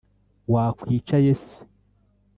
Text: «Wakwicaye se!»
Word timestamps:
«Wakwicaye 0.53 1.33
se!» 1.43 1.55